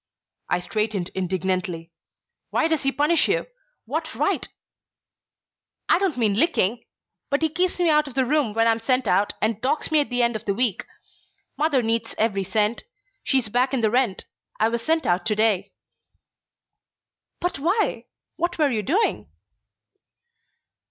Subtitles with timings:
[0.49, 1.91] I straightened indignantly.
[2.49, 3.45] "Why does he punish you?
[3.85, 4.47] What right"
[5.89, 6.85] "I don't mean licking.
[7.29, 9.99] But he keeps me out of the room when I'm sent out, and docks me
[9.99, 10.87] at the end of the week.
[11.55, 12.83] Mother needs every cent.
[13.23, 14.25] She's back in the rent.
[14.59, 15.71] I was sent out to day."
[17.39, 18.05] "But why?
[18.37, 19.29] What were you doing?"